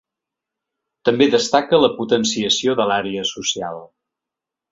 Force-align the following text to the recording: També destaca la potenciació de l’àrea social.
També 1.09 1.27
destaca 1.33 1.81
la 1.83 1.91
potenciació 1.99 2.75
de 2.81 2.89
l’àrea 2.93 3.29
social. 3.35 3.77